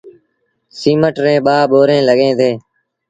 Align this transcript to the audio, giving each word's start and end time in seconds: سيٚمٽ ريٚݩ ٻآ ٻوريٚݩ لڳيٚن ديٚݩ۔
سيٚمٽ 0.79 1.15
ريٚݩ 1.25 1.43
ٻآ 1.45 1.57
ٻوريٚݩ 1.71 2.05
لڳيٚن 2.07 2.31
ديٚݩ۔ 2.39 2.57